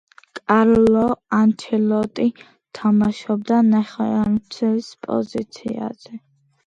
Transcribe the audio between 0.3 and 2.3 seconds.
კარლო ანჩელოტი